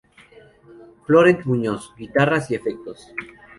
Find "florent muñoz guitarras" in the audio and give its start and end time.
1.05-2.49